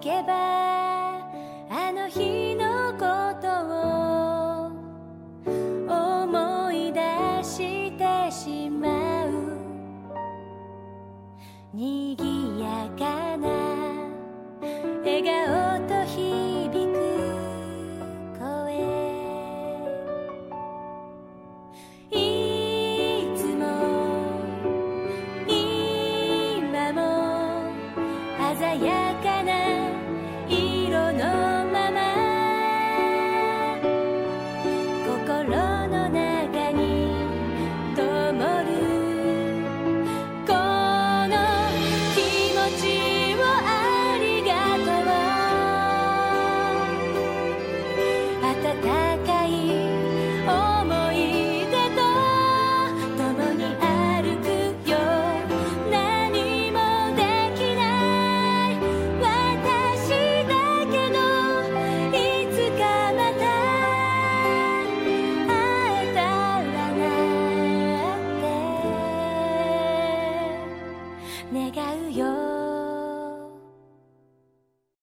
[0.00, 0.32] けば
[1.70, 3.02] あの日のこ
[3.42, 4.70] とを
[5.88, 7.00] 思い出
[7.42, 9.28] してしまう。
[11.74, 13.48] にぎやかな
[15.04, 16.96] 笑顔と響く
[18.38, 18.40] 声。
[22.10, 22.14] い
[23.36, 23.62] つも
[25.46, 26.96] 今も
[28.58, 29.07] 鮮やか
[71.51, 71.71] 願
[72.09, 72.26] うよ